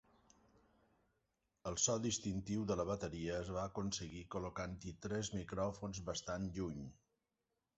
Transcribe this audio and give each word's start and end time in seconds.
El 1.71 1.75
so 1.83 1.97
distintiu 2.05 2.63
de 2.71 2.77
la 2.79 2.85
bateria 2.91 3.35
es 3.41 3.51
va 3.57 3.67
aconseguir 3.73 4.25
col·locant-hi 4.37 4.95
tres 5.07 5.31
micròfons 5.37 6.01
bastant 6.09 6.49
lluny. 6.57 6.83